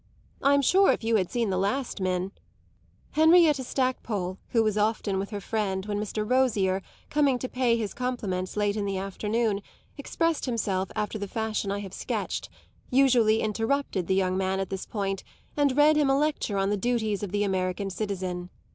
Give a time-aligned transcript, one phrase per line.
[0.41, 2.31] I'm sure if you had seen the last min"
[3.17, 6.27] Henrietta Stackpole, who was often with her friend when Mr.
[6.27, 6.81] Rosier,
[7.11, 9.61] coming to pay his compliments late in the afternoon,
[9.99, 12.49] expressed himself after the fashion I have sketched,
[12.89, 15.23] usually interrupted the young man at this point
[15.55, 18.49] and read him a lecture on the duties of the American citizen.